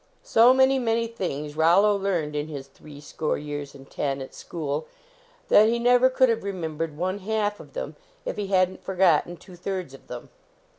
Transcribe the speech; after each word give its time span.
So 0.23 0.51
many, 0.51 0.79
many 0.79 1.05
things 1.05 1.55
Rollo 1.55 1.95
learned 1.95 2.35
in 2.35 2.47
his 2.47 2.65
three 2.65 2.99
score 2.99 3.37
years 3.37 3.75
and 3.75 3.87
ten 3.87 4.19
at 4.19 4.33
school 4.33 4.87
that 5.47 5.69
he 5.69 5.77
never 5.77 6.09
could 6.09 6.27
have 6.27 6.43
remembered 6.43 6.97
one 6.97 7.19
half 7.19 7.59
of 7.59 7.73
them 7.73 7.95
if 8.25 8.35
he 8.35 8.47
hadn 8.47 8.77
t 8.77 8.83
forgotten 8.83 9.37
two 9.37 9.55
thirds 9.55 9.93
of 9.93 10.07
them. 10.07 10.29